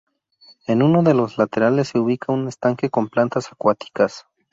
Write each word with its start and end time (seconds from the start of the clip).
En 0.65 0.81
uno 0.81 1.03
de 1.03 1.13
los 1.13 1.37
laterales 1.37 1.89
se 1.89 1.99
ubica 1.99 2.31
un 2.33 2.47
estanque 2.47 2.89
con 2.89 3.07
plantas 3.07 3.51
acuáticas. 3.51 4.25